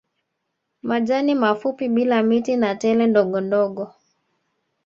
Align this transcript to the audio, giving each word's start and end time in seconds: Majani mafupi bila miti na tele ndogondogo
Majani 0.83 1.35
mafupi 1.35 1.89
bila 1.89 2.23
miti 2.23 2.55
na 2.57 2.75
tele 2.75 3.07
ndogondogo 3.07 3.93